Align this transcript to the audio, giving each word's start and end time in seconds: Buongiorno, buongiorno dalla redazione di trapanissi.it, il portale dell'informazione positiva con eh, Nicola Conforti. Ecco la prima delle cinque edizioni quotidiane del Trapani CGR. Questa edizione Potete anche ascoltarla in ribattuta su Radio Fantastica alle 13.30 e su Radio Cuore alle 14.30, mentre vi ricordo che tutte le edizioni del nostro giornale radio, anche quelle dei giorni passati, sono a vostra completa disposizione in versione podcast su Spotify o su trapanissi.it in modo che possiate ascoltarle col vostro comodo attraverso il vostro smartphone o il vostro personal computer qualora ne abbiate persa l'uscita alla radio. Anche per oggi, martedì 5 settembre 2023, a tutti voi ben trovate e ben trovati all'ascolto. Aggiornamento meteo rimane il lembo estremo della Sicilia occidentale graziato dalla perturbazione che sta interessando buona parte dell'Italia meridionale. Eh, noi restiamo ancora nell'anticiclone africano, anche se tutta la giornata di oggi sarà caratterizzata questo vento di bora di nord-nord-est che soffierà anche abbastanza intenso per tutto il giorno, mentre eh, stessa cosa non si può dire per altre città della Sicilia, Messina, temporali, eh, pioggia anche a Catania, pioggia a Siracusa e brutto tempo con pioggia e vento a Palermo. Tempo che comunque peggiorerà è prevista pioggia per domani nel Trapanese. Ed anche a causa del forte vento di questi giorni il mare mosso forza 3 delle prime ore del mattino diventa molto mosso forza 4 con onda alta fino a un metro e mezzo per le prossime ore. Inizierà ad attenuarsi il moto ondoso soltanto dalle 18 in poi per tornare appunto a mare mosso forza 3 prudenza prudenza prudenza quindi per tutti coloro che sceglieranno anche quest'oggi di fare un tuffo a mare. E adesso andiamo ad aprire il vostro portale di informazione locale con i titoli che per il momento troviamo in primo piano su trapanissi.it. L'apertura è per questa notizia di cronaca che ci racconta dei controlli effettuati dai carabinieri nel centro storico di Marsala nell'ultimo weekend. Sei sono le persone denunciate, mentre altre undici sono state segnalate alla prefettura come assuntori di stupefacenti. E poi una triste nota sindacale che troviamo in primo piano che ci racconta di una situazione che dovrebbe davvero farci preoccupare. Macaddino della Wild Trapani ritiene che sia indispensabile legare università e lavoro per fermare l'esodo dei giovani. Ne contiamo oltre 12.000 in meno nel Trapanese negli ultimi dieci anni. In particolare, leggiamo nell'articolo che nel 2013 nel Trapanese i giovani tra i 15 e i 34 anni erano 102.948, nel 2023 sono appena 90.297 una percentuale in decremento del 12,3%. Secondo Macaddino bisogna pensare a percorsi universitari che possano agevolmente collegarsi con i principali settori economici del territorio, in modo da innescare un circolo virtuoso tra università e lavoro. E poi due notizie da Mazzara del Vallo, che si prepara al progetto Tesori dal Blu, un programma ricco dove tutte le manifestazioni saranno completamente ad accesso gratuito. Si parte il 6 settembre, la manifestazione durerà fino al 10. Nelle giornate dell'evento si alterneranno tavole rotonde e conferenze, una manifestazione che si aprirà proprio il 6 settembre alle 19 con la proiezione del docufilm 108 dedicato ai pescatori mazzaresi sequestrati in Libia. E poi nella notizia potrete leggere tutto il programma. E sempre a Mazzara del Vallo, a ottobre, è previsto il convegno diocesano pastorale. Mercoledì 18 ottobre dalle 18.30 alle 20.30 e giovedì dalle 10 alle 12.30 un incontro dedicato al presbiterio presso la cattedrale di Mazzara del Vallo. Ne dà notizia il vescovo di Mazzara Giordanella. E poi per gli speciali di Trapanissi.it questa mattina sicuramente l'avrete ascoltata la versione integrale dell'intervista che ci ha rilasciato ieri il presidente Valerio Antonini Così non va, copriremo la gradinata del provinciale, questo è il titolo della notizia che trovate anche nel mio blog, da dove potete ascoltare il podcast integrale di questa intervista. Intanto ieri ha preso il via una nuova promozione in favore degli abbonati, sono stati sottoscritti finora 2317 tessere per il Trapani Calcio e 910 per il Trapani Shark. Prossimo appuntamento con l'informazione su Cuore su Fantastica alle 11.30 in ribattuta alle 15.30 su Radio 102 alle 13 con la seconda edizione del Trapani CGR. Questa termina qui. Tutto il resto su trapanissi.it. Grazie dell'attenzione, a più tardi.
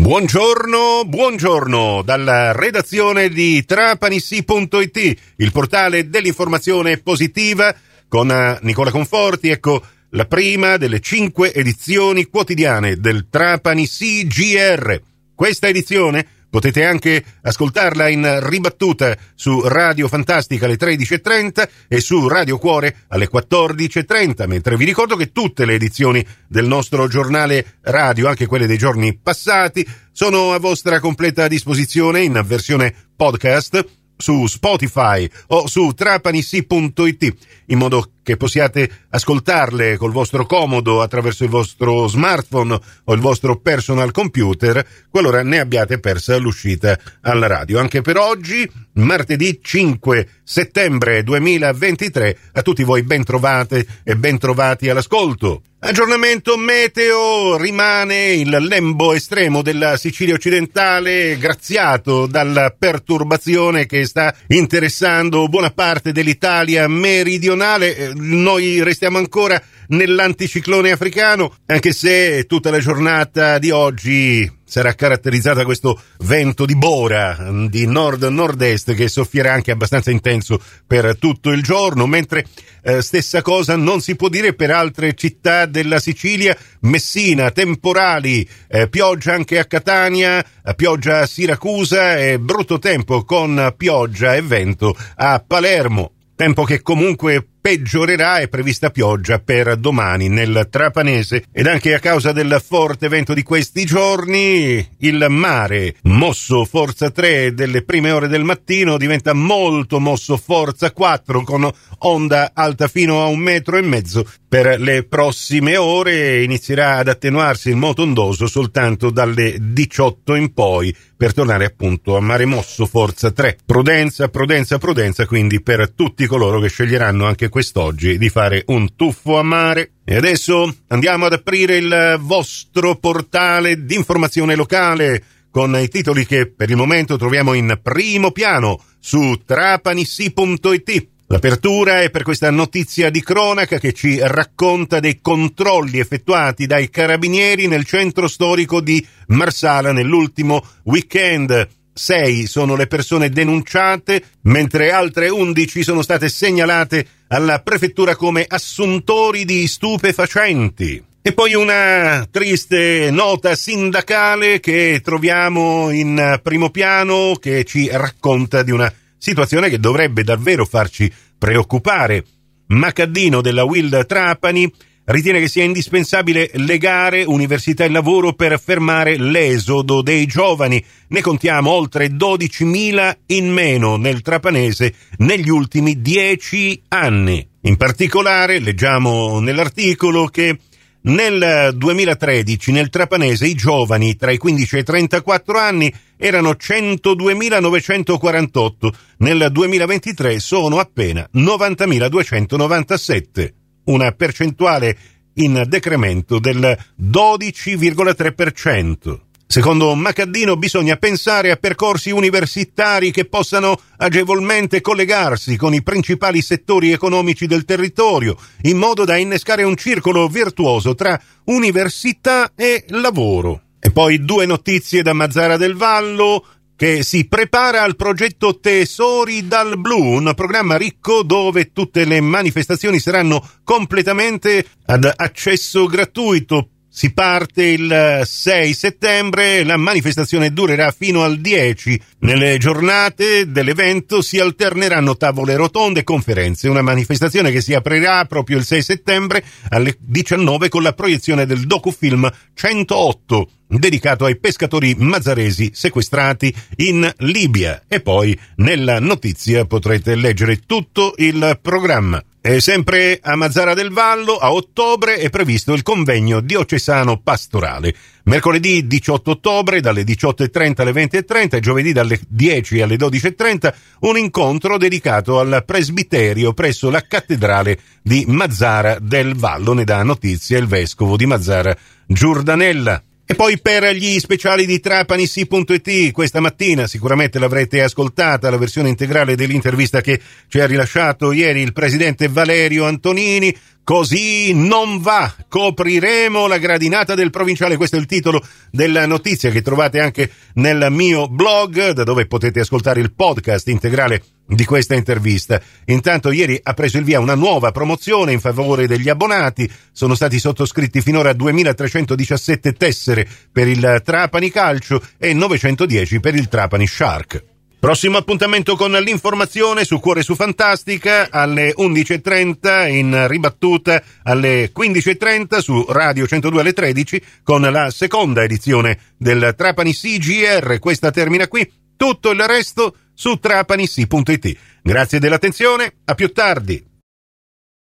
Buongiorno, 0.00 1.04
buongiorno 1.04 2.00
dalla 2.02 2.52
redazione 2.52 3.28
di 3.28 3.62
trapanissi.it, 3.66 5.20
il 5.36 5.52
portale 5.52 6.08
dell'informazione 6.08 6.96
positiva 6.96 7.72
con 8.08 8.30
eh, 8.30 8.58
Nicola 8.62 8.90
Conforti. 8.90 9.50
Ecco 9.50 9.84
la 10.12 10.24
prima 10.24 10.78
delle 10.78 11.00
cinque 11.00 11.52
edizioni 11.52 12.24
quotidiane 12.24 12.96
del 12.96 13.26
Trapani 13.28 13.86
CGR. 13.86 14.98
Questa 15.34 15.68
edizione 15.68 16.26
Potete 16.50 16.84
anche 16.84 17.24
ascoltarla 17.42 18.08
in 18.08 18.40
ribattuta 18.42 19.16
su 19.34 19.60
Radio 19.66 20.08
Fantastica 20.08 20.66
alle 20.66 20.76
13.30 20.76 21.68
e 21.88 22.00
su 22.00 22.26
Radio 22.26 22.58
Cuore 22.58 23.04
alle 23.08 23.28
14.30, 23.32 24.46
mentre 24.48 24.76
vi 24.76 24.84
ricordo 24.84 25.14
che 25.14 25.30
tutte 25.30 25.64
le 25.64 25.74
edizioni 25.74 26.26
del 26.48 26.66
nostro 26.66 27.06
giornale 27.06 27.78
radio, 27.82 28.28
anche 28.28 28.46
quelle 28.46 28.66
dei 28.66 28.78
giorni 28.78 29.16
passati, 29.16 29.86
sono 30.10 30.52
a 30.52 30.58
vostra 30.58 30.98
completa 30.98 31.46
disposizione 31.46 32.22
in 32.22 32.42
versione 32.44 32.94
podcast 33.16 33.99
su 34.20 34.46
Spotify 34.46 35.28
o 35.48 35.66
su 35.66 35.92
trapanissi.it 35.92 37.34
in 37.66 37.78
modo 37.78 38.12
che 38.22 38.36
possiate 38.36 38.88
ascoltarle 39.10 39.96
col 39.96 40.12
vostro 40.12 40.46
comodo 40.46 41.02
attraverso 41.02 41.44
il 41.44 41.50
vostro 41.50 42.06
smartphone 42.06 42.78
o 43.04 43.12
il 43.12 43.20
vostro 43.20 43.56
personal 43.56 44.12
computer 44.12 44.86
qualora 45.08 45.42
ne 45.42 45.58
abbiate 45.58 45.98
persa 45.98 46.36
l'uscita 46.36 46.98
alla 47.22 47.46
radio. 47.46 47.80
Anche 47.80 48.02
per 48.02 48.18
oggi, 48.18 48.70
martedì 49.00 49.60
5 49.62 50.28
settembre 50.42 51.22
2023, 51.22 52.38
a 52.52 52.62
tutti 52.62 52.82
voi 52.84 53.02
ben 53.02 53.24
trovate 53.24 53.86
e 54.04 54.16
ben 54.16 54.38
trovati 54.38 54.88
all'ascolto. 54.88 55.62
Aggiornamento 55.82 56.58
meteo 56.58 57.56
rimane 57.56 58.32
il 58.32 58.50
lembo 58.50 59.14
estremo 59.14 59.62
della 59.62 59.96
Sicilia 59.96 60.34
occidentale 60.34 61.38
graziato 61.38 62.26
dalla 62.26 62.74
perturbazione 62.78 63.86
che 63.86 64.04
sta 64.04 64.34
interessando 64.48 65.48
buona 65.48 65.70
parte 65.70 66.12
dell'Italia 66.12 66.86
meridionale. 66.86 67.96
Eh, 67.96 68.12
noi 68.14 68.82
restiamo 68.82 69.16
ancora 69.16 69.58
nell'anticiclone 69.90 70.90
africano, 70.90 71.54
anche 71.66 71.92
se 71.92 72.44
tutta 72.46 72.70
la 72.70 72.78
giornata 72.78 73.58
di 73.58 73.70
oggi 73.70 74.58
sarà 74.70 74.94
caratterizzata 74.94 75.64
questo 75.64 76.00
vento 76.18 76.64
di 76.64 76.76
bora 76.76 77.50
di 77.68 77.86
nord-nord-est 77.86 78.94
che 78.94 79.08
soffierà 79.08 79.52
anche 79.52 79.72
abbastanza 79.72 80.12
intenso 80.12 80.62
per 80.86 81.16
tutto 81.18 81.50
il 81.50 81.62
giorno, 81.62 82.06
mentre 82.06 82.46
eh, 82.82 83.02
stessa 83.02 83.42
cosa 83.42 83.74
non 83.74 84.00
si 84.00 84.14
può 84.14 84.28
dire 84.28 84.54
per 84.54 84.70
altre 84.70 85.14
città 85.14 85.66
della 85.66 85.98
Sicilia, 85.98 86.56
Messina, 86.82 87.50
temporali, 87.50 88.48
eh, 88.68 88.88
pioggia 88.88 89.34
anche 89.34 89.58
a 89.58 89.64
Catania, 89.64 90.44
pioggia 90.76 91.20
a 91.20 91.26
Siracusa 91.26 92.16
e 92.16 92.38
brutto 92.38 92.78
tempo 92.78 93.24
con 93.24 93.74
pioggia 93.76 94.36
e 94.36 94.42
vento 94.42 94.96
a 95.16 95.42
Palermo. 95.44 96.12
Tempo 96.36 96.64
che 96.64 96.80
comunque 96.80 97.46
peggiorerà 97.60 98.38
è 98.38 98.48
prevista 98.48 98.90
pioggia 98.90 99.38
per 99.38 99.76
domani 99.76 100.28
nel 100.28 100.68
Trapanese. 100.70 101.44
Ed 101.52 101.66
anche 101.66 101.94
a 101.94 101.98
causa 101.98 102.32
del 102.32 102.60
forte 102.64 103.08
vento 103.08 103.34
di 103.34 103.42
questi 103.42 103.84
giorni 103.84 104.86
il 104.98 105.26
mare 105.28 105.96
mosso 106.02 106.64
forza 106.64 107.10
3 107.10 107.54
delle 107.54 107.82
prime 107.82 108.10
ore 108.10 108.28
del 108.28 108.44
mattino 108.44 108.96
diventa 108.96 109.32
molto 109.32 110.00
mosso 110.00 110.36
forza 110.36 110.90
4 110.92 111.42
con 111.42 111.70
onda 111.98 112.52
alta 112.54 112.88
fino 112.88 113.22
a 113.22 113.26
un 113.26 113.38
metro 113.38 113.76
e 113.76 113.82
mezzo 113.82 114.26
per 114.48 114.80
le 114.80 115.04
prossime 115.04 115.76
ore. 115.76 116.42
Inizierà 116.42 116.96
ad 116.96 117.08
attenuarsi 117.08 117.68
il 117.68 117.76
moto 117.76 118.02
ondoso 118.02 118.46
soltanto 118.46 119.10
dalle 119.10 119.56
18 119.60 120.34
in 120.34 120.52
poi 120.52 120.94
per 121.20 121.34
tornare 121.34 121.66
appunto 121.66 122.16
a 122.16 122.20
mare 122.20 122.46
mosso 122.46 122.86
forza 122.86 123.30
3 123.30 123.58
prudenza 123.66 124.28
prudenza 124.28 124.78
prudenza 124.78 125.26
quindi 125.26 125.60
per 125.60 125.90
tutti 125.90 126.24
coloro 126.26 126.60
che 126.60 126.70
sceglieranno 126.70 127.26
anche 127.26 127.49
quest'oggi 127.50 128.16
di 128.16 128.30
fare 128.30 128.62
un 128.68 128.96
tuffo 128.96 129.38
a 129.38 129.42
mare. 129.42 129.90
E 130.04 130.16
adesso 130.16 130.74
andiamo 130.88 131.26
ad 131.26 131.34
aprire 131.34 131.76
il 131.76 132.16
vostro 132.20 132.96
portale 132.96 133.84
di 133.84 133.94
informazione 133.94 134.54
locale 134.54 135.22
con 135.50 135.76
i 135.76 135.88
titoli 135.88 136.24
che 136.24 136.46
per 136.46 136.70
il 136.70 136.76
momento 136.76 137.18
troviamo 137.18 137.52
in 137.52 137.78
primo 137.82 138.30
piano 138.30 138.82
su 138.98 139.42
trapanissi.it. 139.44 141.08
L'apertura 141.26 142.00
è 142.00 142.10
per 142.10 142.24
questa 142.24 142.50
notizia 142.50 143.08
di 143.08 143.22
cronaca 143.22 143.78
che 143.78 143.92
ci 143.92 144.18
racconta 144.20 144.98
dei 144.98 145.20
controlli 145.20 146.00
effettuati 146.00 146.66
dai 146.66 146.90
carabinieri 146.90 147.68
nel 147.68 147.84
centro 147.84 148.26
storico 148.26 148.80
di 148.80 149.04
Marsala 149.28 149.92
nell'ultimo 149.92 150.60
weekend. 150.84 151.68
Sei 152.02 152.46
sono 152.46 152.76
le 152.76 152.86
persone 152.86 153.28
denunciate, 153.28 154.22
mentre 154.44 154.90
altre 154.90 155.28
undici 155.28 155.82
sono 155.82 156.00
state 156.00 156.30
segnalate 156.30 157.06
alla 157.28 157.60
prefettura 157.60 158.16
come 158.16 158.46
assuntori 158.48 159.44
di 159.44 159.66
stupefacenti. 159.66 161.04
E 161.20 161.32
poi 161.34 161.52
una 161.52 162.26
triste 162.30 163.10
nota 163.10 163.54
sindacale 163.54 164.60
che 164.60 165.02
troviamo 165.04 165.90
in 165.90 166.40
primo 166.42 166.70
piano 166.70 167.34
che 167.38 167.64
ci 167.64 167.90
racconta 167.92 168.62
di 168.62 168.70
una 168.70 168.90
situazione 169.18 169.68
che 169.68 169.78
dovrebbe 169.78 170.24
davvero 170.24 170.64
farci 170.64 171.12
preoccupare. 171.36 172.24
Macaddino 172.68 173.42
della 173.42 173.64
Wild 173.64 174.06
Trapani 174.06 174.72
ritiene 175.10 175.40
che 175.40 175.48
sia 175.48 175.64
indispensabile 175.64 176.50
legare 176.54 177.24
università 177.24 177.84
e 177.84 177.90
lavoro 177.90 178.32
per 178.32 178.58
fermare 178.60 179.16
l'esodo 179.16 180.02
dei 180.02 180.26
giovani. 180.26 180.84
Ne 181.08 181.20
contiamo 181.20 181.70
oltre 181.70 182.06
12.000 182.08 183.16
in 183.26 183.50
meno 183.50 183.96
nel 183.96 184.22
Trapanese 184.22 184.94
negli 185.18 185.48
ultimi 185.48 186.00
dieci 186.00 186.80
anni. 186.88 187.46
In 187.62 187.76
particolare, 187.76 188.60
leggiamo 188.60 189.40
nell'articolo 189.40 190.26
che 190.26 190.56
nel 191.02 191.74
2013 191.76 192.72
nel 192.72 192.90
Trapanese 192.90 193.46
i 193.46 193.54
giovani 193.54 194.16
tra 194.16 194.30
i 194.30 194.36
15 194.38 194.76
e 194.76 194.80
i 194.80 194.84
34 194.84 195.58
anni 195.58 195.92
erano 196.16 196.50
102.948, 196.50 198.92
nel 199.18 199.48
2023 199.50 200.38
sono 200.38 200.78
appena 200.78 201.28
90.297 201.34 203.59
una 203.90 204.12
percentuale 204.12 204.96
in 205.34 205.64
decremento 205.66 206.38
del 206.38 206.78
12,3%. 207.00 209.18
Secondo 209.46 209.94
Macaddino 209.96 210.56
bisogna 210.56 210.94
pensare 210.94 211.50
a 211.50 211.56
percorsi 211.56 212.12
universitari 212.12 213.10
che 213.10 213.24
possano 213.24 213.80
agevolmente 213.96 214.80
collegarsi 214.80 215.56
con 215.56 215.74
i 215.74 215.82
principali 215.82 216.40
settori 216.40 216.92
economici 216.92 217.48
del 217.48 217.64
territorio, 217.64 218.36
in 218.62 218.76
modo 218.76 219.04
da 219.04 219.16
innescare 219.16 219.64
un 219.64 219.76
circolo 219.76 220.28
virtuoso 220.28 220.94
tra 220.94 221.20
università 221.46 222.52
e 222.54 222.84
lavoro. 222.90 223.62
E 223.80 223.90
poi 223.90 224.24
due 224.24 224.46
notizie 224.46 225.02
da 225.02 225.14
Mazzara 225.14 225.56
del 225.56 225.74
Vallo, 225.74 226.44
che 226.80 227.02
si 227.02 227.28
prepara 227.28 227.82
al 227.82 227.94
progetto 227.94 228.58
Tesori 228.58 229.46
dal 229.46 229.78
Blu, 229.78 229.98
un 230.14 230.32
programma 230.34 230.78
ricco 230.78 231.22
dove 231.22 231.72
tutte 231.72 232.06
le 232.06 232.22
manifestazioni 232.22 232.98
saranno 232.98 233.46
completamente 233.64 234.64
ad 234.86 235.12
accesso 235.14 235.84
gratuito. 235.84 236.68
Si 237.00 237.14
parte 237.14 237.64
il 237.64 238.20
6 238.26 238.74
settembre, 238.74 239.64
la 239.64 239.78
manifestazione 239.78 240.52
durerà 240.52 240.90
fino 240.90 241.22
al 241.22 241.38
10. 241.38 241.98
Nelle 242.18 242.58
giornate 242.58 243.50
dell'evento 243.50 244.20
si 244.20 244.38
alterneranno 244.38 245.16
tavole 245.16 245.56
rotonde 245.56 246.00
e 246.00 246.04
conferenze, 246.04 246.68
una 246.68 246.82
manifestazione 246.82 247.52
che 247.52 247.62
si 247.62 247.72
aprirà 247.72 248.26
proprio 248.26 248.58
il 248.58 248.66
6 248.66 248.82
settembre 248.82 249.42
alle 249.70 249.96
19 249.98 250.68
con 250.68 250.82
la 250.82 250.92
proiezione 250.92 251.46
del 251.46 251.66
docufilm 251.66 252.30
108 252.52 253.50
dedicato 253.66 254.26
ai 254.26 254.38
pescatori 254.38 254.94
mazzaresi 254.94 255.70
sequestrati 255.72 256.54
in 256.76 257.10
Libia. 257.20 257.82
E 257.88 258.02
poi 258.02 258.38
nella 258.56 259.00
notizia 259.00 259.64
potrete 259.64 260.16
leggere 260.16 260.66
tutto 260.66 261.14
il 261.16 261.58
programma. 261.62 262.22
E 262.42 262.58
sempre 262.62 263.18
a 263.20 263.36
Mazzara 263.36 263.74
del 263.74 263.90
Vallo, 263.90 264.38
a 264.38 264.50
ottobre, 264.50 265.16
è 265.16 265.28
previsto 265.28 265.74
il 265.74 265.82
convegno 265.82 266.40
diocesano 266.40 267.20
pastorale. 267.20 267.94
Mercoledì 268.24 268.86
18 268.86 269.32
ottobre 269.32 269.82
dalle 269.82 270.04
18.30 270.04 270.80
alle 270.80 270.92
20.30 270.92 271.56
e 271.56 271.60
giovedì 271.60 271.92
dalle 271.92 272.18
10 272.26 272.80
alle 272.80 272.96
12.30 272.96 273.74
un 274.00 274.16
incontro 274.16 274.78
dedicato 274.78 275.38
al 275.38 275.64
presbiterio 275.66 276.54
presso 276.54 276.88
la 276.88 277.02
cattedrale 277.02 277.78
di 278.00 278.24
Mazzara 278.26 278.98
del 278.98 279.34
Vallo. 279.36 279.74
Ne 279.74 279.84
dà 279.84 280.02
notizia 280.02 280.56
il 280.56 280.66
vescovo 280.66 281.18
di 281.18 281.26
Mazzara 281.26 281.76
Giordanella. 282.06 283.02
E 283.30 283.36
poi 283.36 283.60
per 283.60 283.94
gli 283.94 284.18
speciali 284.18 284.66
di 284.66 284.80
Trapanissi.it 284.80 286.10
questa 286.10 286.40
mattina 286.40 286.88
sicuramente 286.88 287.38
l'avrete 287.38 287.80
ascoltata 287.80 288.50
la 288.50 288.56
versione 288.56 288.88
integrale 288.88 289.36
dell'intervista 289.36 290.00
che 290.00 290.20
ci 290.48 290.58
ha 290.58 290.66
rilasciato 290.66 291.30
ieri 291.30 291.60
il 291.60 291.72
presidente 291.72 292.26
Valerio 292.26 292.86
Antonini 292.86 293.56
Così 293.90 294.52
non 294.54 295.00
va, 295.00 295.34
copriremo 295.48 296.46
la 296.46 296.58
gradinata 296.58 297.16
del 297.16 297.30
provinciale, 297.30 297.76
questo 297.76 297.96
è 297.96 297.98
il 297.98 298.06
titolo 298.06 298.40
della 298.70 299.04
notizia 299.04 299.50
che 299.50 299.62
trovate 299.62 299.98
anche 299.98 300.30
nel 300.54 300.86
mio 300.92 301.26
blog, 301.26 301.90
da 301.90 302.04
dove 302.04 302.26
potete 302.26 302.60
ascoltare 302.60 303.00
il 303.00 303.12
podcast 303.12 303.66
integrale 303.66 304.22
di 304.46 304.64
questa 304.64 304.94
intervista. 304.94 305.60
Intanto 305.86 306.30
ieri 306.30 306.56
ha 306.62 306.72
preso 306.72 306.98
il 306.98 307.04
via 307.04 307.18
una 307.18 307.34
nuova 307.34 307.72
promozione 307.72 308.30
in 308.30 308.38
favore 308.38 308.86
degli 308.86 309.08
abbonati, 309.08 309.68
sono 309.90 310.14
stati 310.14 310.38
sottoscritti 310.38 311.00
finora 311.00 311.32
2317 311.32 312.74
tessere 312.74 313.26
per 313.50 313.66
il 313.66 314.02
Trapani 314.04 314.52
Calcio 314.52 315.02
e 315.18 315.34
910 315.34 316.20
per 316.20 316.36
il 316.36 316.46
Trapani 316.46 316.86
Shark. 316.86 317.49
Prossimo 317.80 318.18
appuntamento 318.18 318.76
con 318.76 318.92
l'informazione 318.92 319.86
su 319.86 320.00
Cuore 320.00 320.22
su 320.22 320.34
Fantastica 320.34 321.28
alle 321.30 321.72
11.30 321.74 322.90
in 322.90 323.26
ribattuta 323.26 324.02
alle 324.22 324.70
15.30 324.70 325.60
su 325.60 325.86
Radio 325.88 326.26
102 326.26 326.60
alle 326.60 326.74
13 326.74 327.22
con 327.42 327.62
la 327.62 327.90
seconda 327.90 328.42
edizione 328.42 328.98
del 329.16 329.54
Trapani 329.56 329.94
CGR. 329.94 330.78
Questa 330.78 331.10
termina 331.10 331.48
qui. 331.48 331.72
Tutto 331.96 332.32
il 332.32 332.46
resto 332.46 332.96
su 333.14 333.38
trapanissi.it. 333.38 334.56
Grazie 334.82 335.18
dell'attenzione, 335.18 335.94
a 336.04 336.14
più 336.14 336.30
tardi. 336.32 336.89